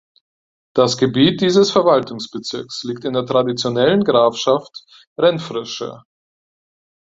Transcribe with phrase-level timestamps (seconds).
[0.73, 4.83] Das Gebiet dieses Verwaltungsbezirks liegt in der traditionellen Grafschaft
[5.15, 6.05] Renfrewshire.